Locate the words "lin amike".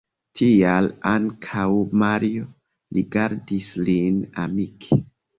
3.91-4.99